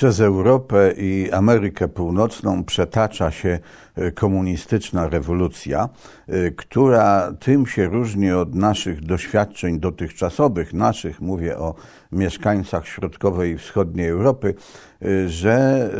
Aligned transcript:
przez 0.00 0.20
Europę 0.20 0.92
i 0.96 1.30
Amerykę 1.32 1.88
Północną 1.88 2.64
przetacza 2.64 3.30
się 3.30 3.58
e, 3.94 4.12
komunistyczna 4.12 5.08
rewolucja, 5.08 5.88
e, 6.28 6.50
która 6.50 7.32
tym 7.40 7.66
się 7.66 7.86
różni 7.86 8.32
od 8.32 8.54
naszych 8.54 9.00
doświadczeń 9.00 9.80
dotychczasowych, 9.80 10.74
naszych, 10.74 11.20
mówię 11.20 11.58
o 11.58 11.74
mieszkańcach 12.12 12.88
środkowej 12.88 13.52
i 13.52 13.58
wschodniej 13.58 14.08
Europy, 14.08 14.54
e, 15.02 15.28
że 15.28 15.90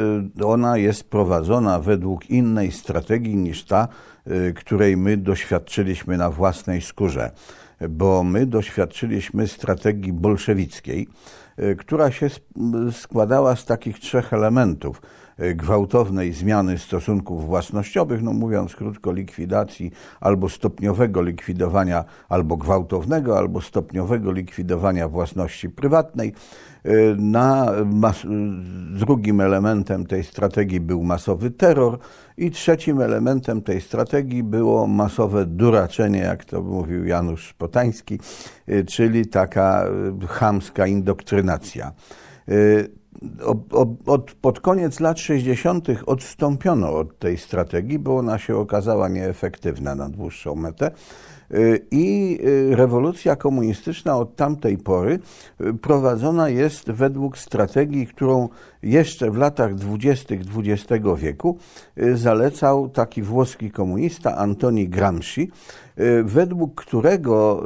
ona 0.44 0.76
jest 0.76 1.10
prowadzona 1.10 1.80
według 1.80 2.30
innej 2.30 2.72
strategii 2.72 3.36
niż 3.36 3.64
ta, 3.64 3.88
której 4.54 4.96
my 4.96 5.16
doświadczyliśmy 5.16 6.16
na 6.16 6.30
własnej 6.30 6.80
skórze. 6.80 7.30
Bo 7.88 8.24
my 8.24 8.46
doświadczyliśmy 8.46 9.48
strategii 9.48 10.12
bolszewickiej, 10.12 11.08
która 11.78 12.10
się 12.10 12.28
składała 12.92 13.56
z 13.56 13.64
takich 13.64 13.98
trzech 13.98 14.32
elementów. 14.32 15.02
Y, 15.42 15.54
gwałtownej 15.54 16.32
zmiany 16.32 16.78
stosunków 16.78 17.46
własnościowych, 17.46 18.22
no 18.22 18.32
mówiąc 18.32 18.76
krótko, 18.76 19.12
likwidacji 19.12 19.90
albo 20.20 20.48
stopniowego 20.48 21.22
likwidowania, 21.22 22.04
albo 22.28 22.56
gwałtownego, 22.56 23.38
albo 23.38 23.60
stopniowego 23.60 24.32
likwidowania 24.32 25.08
własności 25.08 25.70
prywatnej. 25.70 26.32
Y, 26.86 27.16
na 27.18 27.72
drugim 28.90 29.40
elementem 29.40 30.06
tej 30.06 30.24
strategii 30.24 30.80
był 30.80 31.02
masowy 31.02 31.50
terror 31.50 31.98
i 32.36 32.50
trzecim 32.50 33.00
elementem 33.00 33.62
tej 33.62 33.80
strategii 33.80 34.42
było 34.42 34.86
masowe 34.86 35.46
duraczenie, 35.46 36.18
jak 36.18 36.44
to 36.44 36.62
mówił 36.62 37.06
Janusz 37.06 37.52
Potański, 37.52 38.18
czyli 38.86 39.26
taka 39.26 39.84
chamska 40.28 40.86
indoktrynacja 40.86 41.92
od, 44.06 44.32
pod 44.32 44.60
koniec 44.60 45.00
lat 45.00 45.18
60. 45.18 45.88
odstąpiono 46.06 46.92
od 46.92 47.18
tej 47.18 47.38
strategii, 47.38 47.98
bo 47.98 48.16
ona 48.16 48.38
się 48.38 48.56
okazała 48.56 49.08
nieefektywna 49.08 49.94
na 49.94 50.08
dłuższą 50.08 50.54
metę. 50.54 50.90
Y, 51.54 51.86
I 51.90 52.38
y, 52.44 52.76
rewolucja 52.76 53.36
komunistyczna 53.36 54.16
od 54.16 54.36
tamtej 54.36 54.78
pory 54.78 55.18
y, 55.60 55.74
prowadzona 55.74 56.48
jest 56.48 56.90
według 56.90 57.38
strategii, 57.38 58.06
którą 58.06 58.48
jeszcze 58.82 59.30
w 59.30 59.36
latach 59.36 59.74
dwudziestych 59.74 60.40
XX 60.56 61.04
wieku 61.16 61.58
zalecał 62.14 62.88
taki 62.88 63.22
włoski 63.22 63.70
komunista 63.70 64.36
Antoni 64.36 64.88
Gramsci, 64.88 65.50
według 66.24 66.74
którego 66.74 67.64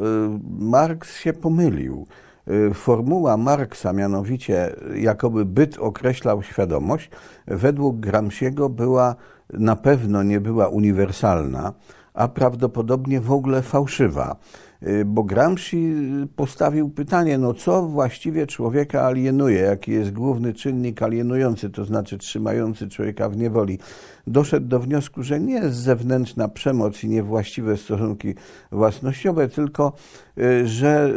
Marks 0.59 1.17
się 1.17 1.33
pomylił. 1.33 2.07
Y, 2.51 2.75
formuła 2.75 3.37
Marksa, 3.37 3.93
mianowicie 3.93 4.77
jakoby 4.97 5.45
byt 5.45 5.79
określał 5.79 6.43
świadomość, 6.43 7.11
według 7.47 7.97
Gramsciego 8.01 8.69
była 8.69 9.17
na 9.53 9.77
pewno 9.77 10.23
nie 10.23 10.41
była 10.41 10.69
uniwersalna, 10.69 11.73
a 12.15 12.29
prawdopodobnie 12.29 13.21
w 13.21 13.33
ogóle 13.33 13.63
fałszywa. 13.63 14.37
Y, 14.83 15.05
bo 15.05 15.23
Gramsci 15.23 15.95
postawił 16.37 16.91
pytanie, 16.91 17.39
no 17.39 17.55
co 17.55 17.83
właściwie 17.83 18.47
człowieka 18.47 19.03
alienuje, 19.03 19.61
jaki 19.61 19.93
jest 19.93 20.13
główny 20.13 20.55
czynnik 20.55 21.03
alienujący, 21.03 21.71
to 21.71 21.85
znaczy 21.85 22.19
trzymający 22.19 22.89
człowieka 22.89 23.29
w 23.29 23.37
niewoli. 23.37 23.79
Doszedł 24.27 24.67
do 24.67 24.81
wniosku, 24.81 25.23
że 25.23 25.41
nie 25.41 25.55
jest 25.55 25.77
zewnętrzna 25.77 26.49
przemoc 26.49 27.05
i 27.05 27.09
niewłaściwe 27.09 27.77
stosunki 27.77 28.35
własnościowe, 28.73 29.49
tylko 29.49 29.93
y, 30.34 30.34
że 30.65 31.11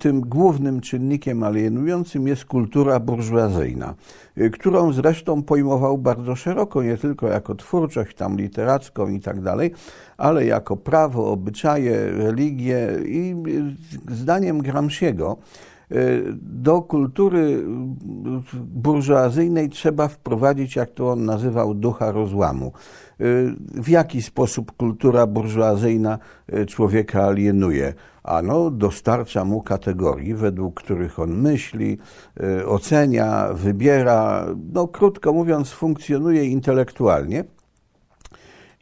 tym 0.00 0.20
głównym 0.20 0.80
czynnikiem 0.80 1.42
alienującym 1.42 2.28
jest 2.28 2.44
kultura 2.44 3.00
burżuazyjna, 3.00 3.94
y, 4.38 4.50
którą 4.50 4.92
zresztą 4.92 5.42
pojmował 5.42 5.98
bardzo 5.98 6.36
szeroko, 6.36 6.82
nie 6.82 6.96
tylko 6.96 7.28
jako 7.28 7.54
twórczość 7.54 8.16
tam 8.16 8.36
literacką 8.36 9.08
i 9.08 9.20
tak 9.20 9.40
dalej, 9.40 9.72
ale 10.16 10.46
jako 10.46 10.76
prawo, 10.76 11.30
obyczaje, 11.30 12.10
religię 12.10 12.88
i 13.04 13.36
zdaniem 14.08 14.62
Gramsciego 14.62 15.36
y, 15.36 15.75
do 16.40 16.82
kultury 16.82 17.64
burżuazyjnej 18.54 19.68
trzeba 19.68 20.08
wprowadzić, 20.08 20.76
jak 20.76 20.90
to 20.90 21.10
on 21.10 21.24
nazywał, 21.24 21.74
ducha 21.74 22.12
rozłamu. 22.12 22.72
Y, 23.20 23.54
w 23.74 23.88
jaki 23.88 24.22
sposób 24.22 24.72
kultura 24.76 25.26
burżuazyjna 25.26 26.18
człowieka 26.66 27.24
alienuje? 27.24 27.94
Ano, 28.22 28.70
dostarcza 28.70 29.44
mu 29.44 29.62
kategorii, 29.62 30.34
według 30.34 30.74
których 30.80 31.18
on 31.18 31.30
myśli, 31.30 31.98
ocenia, 32.66 33.48
wybiera, 33.52 34.46
no 34.72 34.88
krótko 34.88 35.32
mówiąc, 35.32 35.70
funkcjonuje 35.70 36.44
intelektualnie 36.44 37.44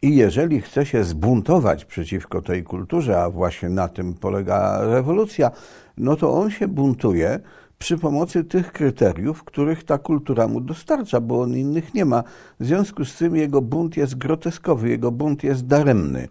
i 0.04 0.16
jeżeli 0.16 0.60
chce 0.60 0.86
się 0.86 1.04
zbuntować 1.04 1.84
przeciwko 1.84 2.42
tej 2.42 2.64
kulturze, 2.64 3.22
a 3.22 3.30
właśnie 3.30 3.68
na 3.68 3.88
tym 3.88 4.14
polega 4.14 4.80
rewolucja, 4.80 5.50
no 5.96 6.16
to 6.16 6.32
on 6.32 6.50
się 6.50 6.68
buntuje 6.68 7.40
przy 7.78 7.98
pomocy 7.98 8.44
tych 8.44 8.72
kryteriów, 8.72 9.44
których 9.44 9.84
ta 9.84 9.98
kultura 9.98 10.48
mu 10.48 10.60
dostarcza, 10.60 11.20
bo 11.20 11.40
on 11.40 11.56
innych 11.56 11.94
nie 11.94 12.04
ma. 12.04 12.22
W 12.60 12.66
związku 12.66 13.04
z 13.04 13.16
tym 13.16 13.36
jego 13.36 13.62
bunt 13.62 13.96
jest 13.96 14.14
groteskowy, 14.14 14.88
jego 14.88 15.10
bunt 15.10 15.44
jest 15.44 15.66
daremny. 15.66 16.28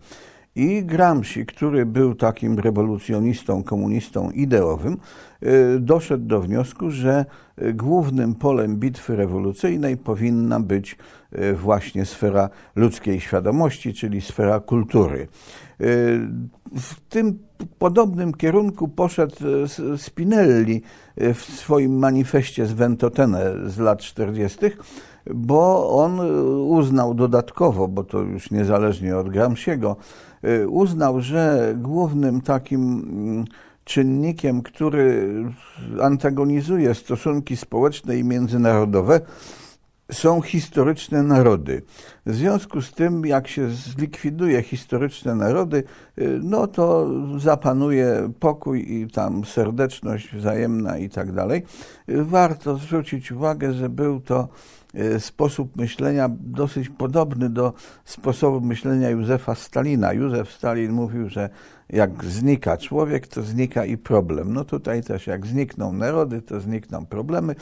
I 0.56 0.84
Gramsci, 0.84 1.46
który 1.46 1.86
był 1.86 2.16
takim 2.16 2.60
rewolucjonistą, 2.60 3.64
komunistą 3.64 4.32
ideowym, 4.32 4.98
y, 5.44 5.80
doszedł 5.80 6.26
do 6.26 6.42
wniosku, 6.42 6.92
że 6.92 7.26
y, 7.62 7.74
głównym 7.74 8.36
polem 8.36 8.78
bitwy 8.78 9.16
rewolucyjnej 9.16 9.98
powinna 9.98 10.60
być 10.60 10.98
y, 11.36 11.54
właśnie 11.54 12.06
sfera 12.06 12.50
ludzkiej 12.76 13.20
świadomości, 13.20 13.94
czyli 13.94 14.22
sfera 14.22 14.60
kultury. 14.60 15.28
W 16.76 17.00
tym 17.10 17.40
podobnym 17.80 18.34
kierunku 18.34 18.88
poszedł 18.88 19.36
Spinelli 19.98 20.82
w 21.18 21.42
swoim 21.42 21.98
manifestie 22.00 22.66
z 22.66 22.74
Ventotene 22.74 23.70
z 23.70 23.78
lat 23.78 24.00
40., 24.00 24.58
bo 25.34 25.90
on 26.04 26.20
uznał 26.70 27.14
dodatkowo, 27.14 27.88
bo 27.88 28.04
to 28.04 28.20
już 28.20 28.52
niezależnie 28.52 29.18
od 29.18 29.30
Gramsciego, 29.30 29.96
Y, 30.48 30.70
uznał, 30.70 31.22
że 31.22 31.74
głównym 31.78 32.42
takim 32.42 32.82
mm, 32.82 33.46
czynnikiem, 33.86 34.62
który 34.62 35.30
antagonizuje 36.02 36.96
stosunki 36.96 37.58
społeczne 37.58 38.18
i 38.18 38.24
międzynarodowe, 38.24 39.22
są 40.12 40.42
historyczne 40.42 41.24
narody. 41.24 41.82
W 42.26 42.36
związku 42.36 42.82
z 42.82 42.92
tym, 42.92 43.26
jak 43.26 43.48
się 43.48 43.70
zlikwiduje 43.70 44.62
historyczne 44.62 45.36
narody, 45.36 45.84
y, 46.18 46.40
no 46.44 46.68
to 46.68 47.10
zapanuje 47.40 48.32
pokój 48.40 48.94
i 48.94 49.08
tam 49.08 49.46
serdeczność 49.46 50.36
wzajemna 50.36 50.98
i 50.98 51.10
tak 51.10 51.32
dalej. 51.32 51.64
Y, 52.10 52.24
warto 52.24 52.78
zwrócić 52.78 53.32
uwagę, 53.32 53.74
że 53.74 53.90
był 53.90 54.20
to 54.20 54.48
y, 54.96 55.20
sposób 55.20 55.78
myślenia 55.78 56.30
dosyć 56.40 56.90
podobny 56.90 57.50
do 57.50 57.74
sposobu 58.06 58.62
myślenia 58.62 59.10
Józefa 59.10 59.56
Stalina. 59.56 60.14
Józef 60.14 60.52
Stalin 60.52 60.92
mówił, 60.92 61.30
że 61.30 61.50
jak 61.94 62.26
znika 62.26 62.78
człowiek, 62.78 63.28
to 63.28 63.42
znika 63.42 63.86
i 63.86 63.98
problem. 63.98 64.54
No 64.54 64.66
tutaj 64.66 65.04
też 65.04 65.28
jak 65.28 65.46
znikną 65.46 65.94
narody, 65.94 66.42
to 66.42 66.60
znikną 66.60 67.06
problemy. 67.06 67.56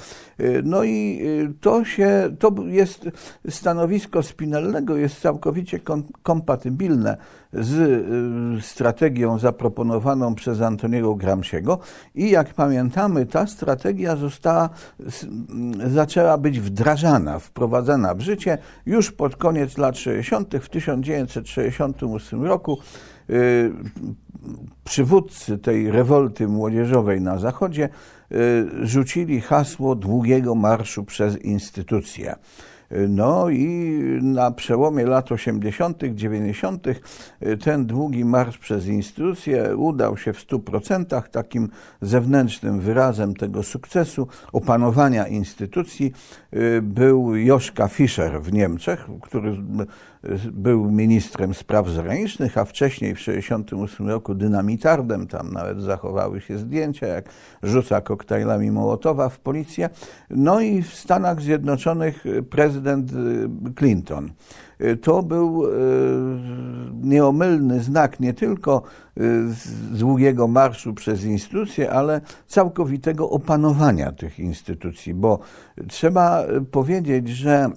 No 0.64 0.84
i 0.84 1.22
to 1.62 1.86
się, 1.86 2.36
to 2.40 2.56
jest 2.66 3.10
stanowisko 3.50 4.24
Spinellego, 4.24 4.98
jest 4.98 5.22
całkowicie 5.22 5.80
kompatybilne 6.24 7.18
z 7.54 7.72
y, 8.60 8.62
strategią 8.62 9.40
zaproponowaną 9.40 10.36
przez 10.36 10.62
Antoniego 10.62 11.16
Gramsciego 11.16 11.80
i 12.16 12.30
jak 12.30 12.54
pamiętamy, 12.54 13.26
ta 13.26 13.48
strategia 13.48 14.16
została, 14.16 14.70
zaczęła 15.88 16.38
być 16.38 16.60
wdrażana, 16.60 17.40
wprowadzana 17.40 18.16
w 18.16 18.22
życie 18.22 18.58
już 18.86 19.12
pod 19.12 19.36
koniec 19.36 19.78
lat 19.78 19.98
60. 19.98 20.56
w 20.58 20.70
1968 20.70 22.44
roku 22.44 22.78
y, 23.30 23.72
przywódcy 24.84 25.58
tej 25.58 25.92
rewolty 25.92 26.48
młodzieżowej 26.48 27.22
na 27.22 27.38
Zachodzie 27.38 27.90
y, 28.32 28.88
rzucili 28.88 29.42
hasło 29.42 29.96
długiego 29.96 30.56
marszu 30.56 31.04
przez 31.04 31.42
instytucje. 31.42 32.36
No 33.10 33.50
i 33.50 34.02
na 34.22 34.52
przełomie 34.52 35.06
lat 35.06 35.32
80., 35.32 36.04
90. 36.14 36.88
ten 37.64 37.86
długi 37.86 38.26
marsz 38.26 38.58
przez 38.58 38.88
instytucje 38.88 39.78
udał 39.78 40.18
się 40.18 40.34
w 40.34 40.48
100%. 40.48 41.22
Takim 41.32 41.70
zewnętrznym 42.02 42.80
wyrazem 42.80 43.36
tego 43.36 43.64
sukcesu, 43.64 44.28
opanowania 44.54 45.28
instytucji 45.28 46.12
był 46.82 47.36
Joszka 47.36 47.88
Fischer 47.88 48.42
w 48.42 48.54
Niemczech, 48.54 49.08
który 49.22 49.58
był 50.52 50.92
ministrem 50.92 51.54
spraw 51.54 51.90
zagranicznych, 51.90 52.58
a 52.58 52.66
wcześniej 52.66 53.16
w 53.16 53.18
1968 53.18 54.10
roku 54.10 54.36
dynamitardem, 54.36 55.28
tam 55.28 55.54
nawet 55.54 55.82
zachowały 55.82 56.42
się 56.42 56.58
zdjęcia, 56.58 57.08
jak 57.08 57.26
rzuca 57.64 58.02
koktajlami 58.02 58.72
Mołotowa 58.72 59.30
w 59.30 59.40
policję. 59.40 59.90
No 60.30 60.62
i 60.62 60.82
w 60.82 60.94
Stanach 60.94 61.42
Zjednoczonych 61.42 62.24
prezydent 62.50 62.81
y, 62.90 63.74
Clinton. 63.76 64.32
Y, 64.82 64.98
to 64.98 65.24
był 65.24 65.66
y, 65.66 65.70
nieomylny 67.02 67.80
znak 67.80 68.20
nie 68.20 68.34
tylko 68.34 68.84
długiego 69.92 70.48
marszu 70.48 70.94
przez 70.94 71.24
instytucje, 71.24 71.92
ale 71.92 72.22
całkowitego 72.48 73.30
opanowania 73.30 74.12
tych 74.12 74.40
instytucji, 74.40 75.14
bo 75.14 75.40
trzeba 75.88 76.44
powiedzieć, 76.72 77.30
że 77.30 77.70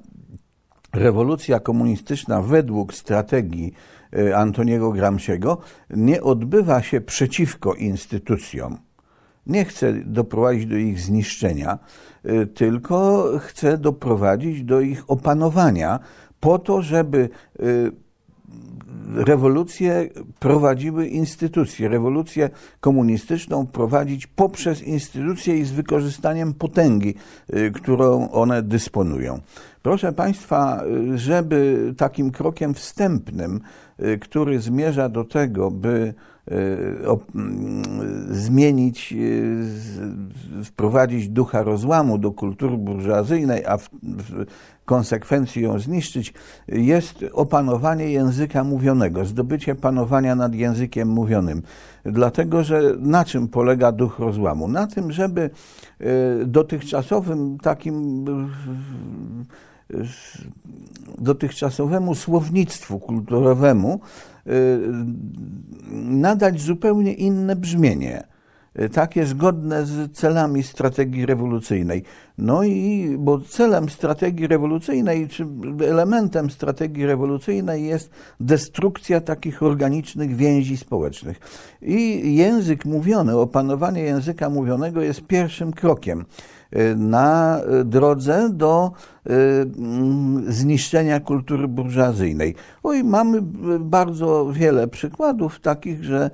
rewolucja 0.93 1.61
komunistyczna 1.61 2.43
według 2.43 2.95
strategii 2.95 3.73
Antoniego 4.35 4.93
Gramsciego 4.93 5.59
nie 5.91 6.23
odbywa 6.23 6.83
się 6.83 7.00
przeciwko 7.00 7.75
instytucjom. 7.75 8.79
Nie 9.46 9.64
chce 9.64 9.93
doprowadzić 9.93 10.67
do 10.67 10.76
ich 10.76 11.00
zniszczenia, 11.00 11.79
e, 12.25 12.46
tylko 12.46 13.25
chce 13.38 13.79
doprowadzić 13.79 14.64
do 14.64 14.81
ich 14.81 15.11
opanowania, 15.11 16.00
po 16.41 16.58
to, 16.58 16.82
żeby 16.82 17.29
e, 17.58 17.64
rewolucję 19.14 20.08
prowadziły 20.38 21.06
instytucje. 21.06 21.88
Rewolucję 21.88 22.50
komunistyczną 22.81 23.67
prowadzić 23.67 24.26
poprzez 24.26 24.82
instytucje 24.82 25.58
i 25.58 25.64
z 25.64 25.73
wykorzystaniem 25.73 26.55
potęgi, 26.55 27.14
którą 27.75 28.31
one 28.31 28.62
dysponują. 28.62 29.40
Proszę 29.85 30.12
Państwa, 30.12 30.82
żeby 31.14 31.94
takim 31.97 32.31
krokiem 32.31 32.75
wstępnym, 32.75 33.61
y, 34.00 34.19
który 34.19 34.61
zmierza 34.61 35.08
do 35.08 35.25
tego, 35.25 35.70
by 35.70 35.88
y, 35.88 36.34
zmienić, 38.31 39.12
y, 39.12 40.64
wprowadzić 40.64 41.29
ducha 41.29 41.62
rozłamu 41.62 42.19
do 42.19 42.32
kultury 42.32 42.76
burżuazyjnej, 42.76 43.67
a 43.67 43.76
w, 43.76 43.91
konsekwencji 44.85 45.62
ją 45.62 45.79
zniszczyć, 45.79 46.35
jest 46.69 47.25
opanowanie 47.32 48.11
języka 48.11 48.64
mówionego, 48.64 49.25
zdobycie 49.25 49.75
panowania 49.75 50.35
nad 50.35 50.55
językiem 50.55 51.08
mówionym. 51.08 51.62
Dlatego, 52.05 52.64
że 52.64 52.94
na 52.99 53.25
czym 53.25 53.49
polega 53.49 53.93
duch 53.93 54.19
rozłamu? 54.19 54.69
Na 54.69 54.87
tym, 54.87 55.12
żeby 55.12 55.50
dotychczasowym 56.47 57.58
takim 57.58 58.25
dotychczasowemu 61.19 62.15
słownictwu 62.15 63.01
kulturowemu 63.01 64.01
y, 64.47 64.81
nadać 65.93 66.61
zupełnie 66.61 67.13
inne 67.13 67.57
brzmienie 67.57 68.25
y, 68.81 68.89
takie 68.89 69.27
zgodne 69.27 69.87
z 69.87 70.13
celami 70.13 70.63
strategii 70.63 71.27
rewolucyjnej. 71.27 72.05
No 72.39 72.65
i 72.65 73.15
bo 73.19 73.41
celem 73.41 73.89
strategii 73.89 74.47
rewolucyjnej, 74.47 75.29
czy 75.29 75.47
elementem 75.89 76.51
strategii 76.51 77.07
rewolucyjnej 77.07 77.87
jest 77.87 78.11
destrukcja 78.41 79.21
takich 79.21 79.63
organicznych 79.63 80.37
więzi 80.37 80.77
społecznych. 80.77 81.41
I 81.83 82.35
język 82.37 82.85
mówiony, 82.85 83.37
opanowanie 83.37 84.03
języka 84.03 84.51
mówionego 84.51 85.03
jest 85.03 85.27
pierwszym 85.27 85.73
krokiem 85.73 86.25
y, 86.77 86.97
na 86.97 87.61
drodze 87.85 88.51
do 88.53 88.93
Y, 89.31 89.33
mm, 89.79 90.53
zniszczenia 90.53 91.21
kultury 91.21 91.69
burżuazyjnej. 91.69 92.55
Oj, 92.83 93.05
mamy 93.05 93.39
bardzo 93.81 94.53
wiele 94.53 94.89
przykładów 94.89 95.61
takich, 95.61 96.05
że 96.05 96.31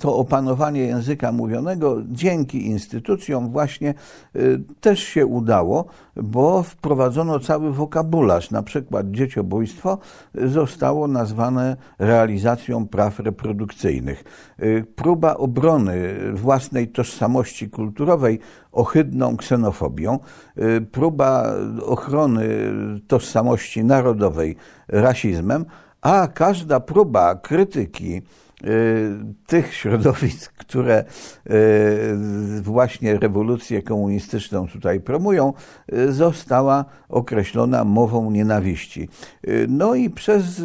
to 0.00 0.16
opanowanie 0.16 0.80
języka 0.80 1.32
mówionego 1.32 1.96
dzięki 2.10 2.66
instytucjom 2.66 3.50
właśnie 3.50 3.94
też 4.80 5.00
się 5.00 5.26
udało, 5.26 5.84
bo 6.16 6.62
wprowadzono 6.62 7.38
cały 7.38 7.72
wokabularz. 7.72 8.50
Na 8.50 8.62
przykład 8.62 9.10
dzieciobójstwo 9.10 9.98
zostało 10.34 11.08
nazwane 11.08 11.76
realizacją 11.98 12.88
praw 12.88 13.18
reprodukcyjnych. 13.18 14.24
Próba 14.96 15.34
obrony 15.34 16.14
własnej 16.34 16.88
tożsamości 16.88 17.70
kulturowej 17.70 18.38
ohydną 18.72 19.36
ksenofobią, 19.36 20.18
próba 20.92 21.54
ochrony 21.82 22.48
tożsamości 23.06 23.84
narodowej 23.84 24.56
rasizmem, 24.88 25.64
a 26.00 26.28
każda 26.28 26.80
próba 26.80 27.34
krytyki 27.34 28.22
Y, 28.51 28.51
tych 29.46 29.74
środowisk, 29.74 30.52
które 30.52 31.04
y, 31.50 32.62
właśnie 32.62 33.18
rewolucję 33.18 33.82
komunistyczną 33.82 34.68
tutaj 34.68 35.00
promują, 35.00 35.52
y, 35.92 36.12
została 36.12 36.84
określona 37.08 37.84
mową 37.84 38.30
nienawiści. 38.30 39.08
No 39.68 39.94
i 39.94 40.10
przez 40.10 40.62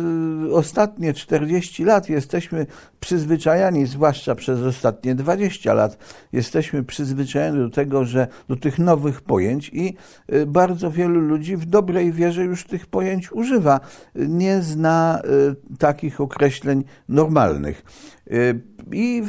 ostatnie 0.53 1.13
40 1.13 1.83
lat 1.83 2.09
jesteśmy 2.09 2.65
przyzwyczajani, 2.99 3.85
zwłaszcza 3.85 4.35
przez 4.35 4.61
ostatnie 4.61 5.15
20 5.15 5.73
lat, 5.73 5.97
jesteśmy 6.33 6.83
przyzwyczajeni 6.83 7.57
do 7.57 7.69
tego, 7.69 8.05
że 8.05 8.27
do 8.49 8.55
tych 8.55 8.79
nowych 8.79 9.21
pojęć 9.21 9.69
i 9.73 9.95
bardzo 10.47 10.91
wielu 10.91 11.19
ludzi 11.19 11.57
w 11.57 11.65
dobrej 11.65 12.11
wierze 12.11 12.43
już 12.43 12.63
tych 12.63 12.85
pojęć 12.85 13.31
używa. 13.31 13.79
Nie 14.15 14.61
zna 14.61 15.21
takich 15.79 16.21
określeń 16.21 16.83
normalnych. 17.09 17.83
Y, 18.31 18.61
I 18.91 19.23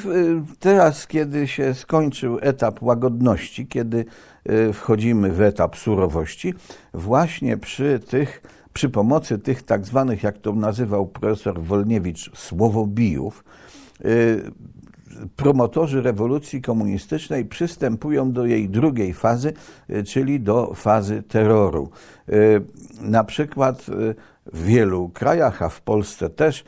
teraz, 0.58 1.06
kiedy 1.06 1.49
się 1.49 1.75
skończył 1.75 2.38
etap 2.40 2.82
łagodności, 2.82 3.66
kiedy 3.66 4.05
y, 4.50 4.72
wchodzimy 4.72 5.32
w 5.32 5.40
etap 5.40 5.76
surowości, 5.76 6.55
właśnie 6.94 7.56
przy 7.56 8.00
tych, 8.08 8.43
przy 8.72 8.90
pomocy 8.90 9.38
tych 9.38 9.62
tak 9.62 9.87
zwanych, 9.87 10.22
jak 10.22 10.38
to 10.38 10.52
nazywał 10.52 11.06
profesor 11.06 11.60
Wolniewicz, 11.60 12.31
słowobijów, 12.37 13.44
y, 14.05 14.43
promotorzy 15.37 16.02
rewolucji 16.02 16.62
komunistycznej 16.62 17.44
przystępują 17.44 18.32
do 18.32 18.46
jej 18.46 18.69
drugiej 18.69 19.14
fazy, 19.14 19.52
czyli 20.06 20.40
do 20.40 20.75
fazy 20.75 21.22
terroru. 21.22 21.90
Na 23.00 23.24
przykład 23.24 23.86
w 24.52 24.64
wielu 24.64 25.08
krajach, 25.08 25.62
a 25.62 25.69
w 25.69 25.81
Polsce 25.81 26.31
też, 26.31 26.64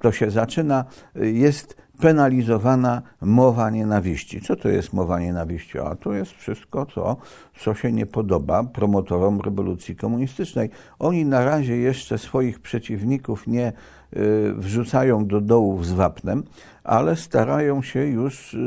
to 0.00 0.12
się 0.12 0.30
zaczyna, 0.30 0.84
jest 1.14 1.76
penalizowana 2.00 3.02
mowa 3.20 3.70
nienawiści. 3.70 4.40
Co 4.40 4.56
to 4.56 4.68
jest 4.68 4.92
mowa 4.92 5.20
nienawiści? 5.20 5.78
A 5.78 5.94
to 5.94 6.12
jest 6.12 6.32
wszystko 6.32 6.86
to, 6.86 7.16
co 7.60 7.74
się 7.74 7.92
nie 7.92 8.06
podoba 8.06 8.64
promotorom 8.64 9.40
rewolucji 9.40 9.96
komunistycznej. 9.96 10.70
Oni 10.98 11.24
na 11.24 11.44
razie 11.44 11.76
jeszcze 11.76 12.18
swoich 12.18 12.60
przeciwników 12.60 13.46
nie 13.46 13.72
y, 14.16 14.52
wrzucają 14.56 15.26
do 15.26 15.40
dołów 15.40 15.86
z 15.86 15.92
wapnem, 15.92 16.42
ale 16.84 17.16
starają 17.16 17.82
się 17.82 18.06
już 18.06 18.54
y, 18.54 18.58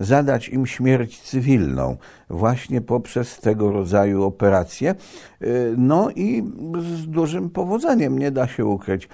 zadać 0.00 0.48
im 0.48 0.66
śmierć 0.66 1.20
cywilną 1.20 1.96
właśnie 2.30 2.80
poprzez 2.80 3.40
tego 3.40 3.72
rodzaju 3.72 4.22
operacje. 4.22 4.94
Y, 5.42 5.74
no 5.78 6.10
i 6.10 6.44
z 6.78 7.06
dużym 7.06 7.50
powodzeniem, 7.50 8.18
nie 8.18 8.30
da 8.30 8.46
się 8.46 8.64
ukryć. 8.64 9.08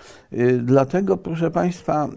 Dlatego, 0.62 1.16
proszę 1.16 1.50
Państwa, 1.50 2.08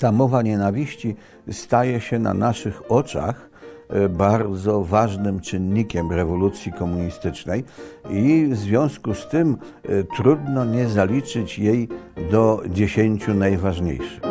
ta 0.00 0.12
mowa 0.12 0.42
nienawiści 0.42 1.16
staje 1.50 2.00
się 2.00 2.18
na 2.18 2.34
naszych 2.34 2.92
oczach 2.92 3.50
e, 3.88 4.08
bardzo 4.08 4.84
ważnym 4.84 5.40
czynnikiem 5.40 6.12
rewolucji 6.12 6.72
komunistycznej 6.72 7.64
i 8.10 8.46
w 8.50 8.56
związku 8.56 9.14
z 9.14 9.28
tym 9.28 9.56
e, 9.84 10.04
trudno 10.16 10.64
nie 10.64 10.88
zaliczyć 10.88 11.58
jej 11.58 11.88
do 12.30 12.62
dziesięciu 12.68 13.34
najważniejszych. 13.34 14.29